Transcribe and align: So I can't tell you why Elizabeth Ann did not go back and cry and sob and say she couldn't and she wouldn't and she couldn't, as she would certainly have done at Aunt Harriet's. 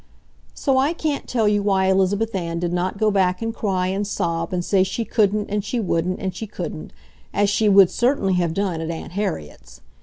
So 0.55 0.79
I 0.79 0.93
can't 0.93 1.27
tell 1.27 1.47
you 1.47 1.61
why 1.61 1.85
Elizabeth 1.85 2.33
Ann 2.33 2.57
did 2.57 2.73
not 2.73 2.97
go 2.97 3.11
back 3.11 3.39
and 3.43 3.53
cry 3.53 3.85
and 3.85 4.07
sob 4.07 4.51
and 4.51 4.65
say 4.65 4.83
she 4.83 5.05
couldn't 5.05 5.51
and 5.51 5.63
she 5.63 5.79
wouldn't 5.79 6.19
and 6.19 6.33
she 6.33 6.47
couldn't, 6.47 6.91
as 7.35 7.51
she 7.51 7.69
would 7.69 7.91
certainly 7.91 8.33
have 8.33 8.55
done 8.55 8.81
at 8.81 8.89
Aunt 8.89 9.11
Harriet's. 9.11 9.81